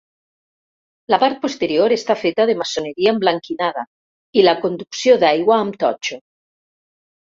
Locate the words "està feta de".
1.99-2.57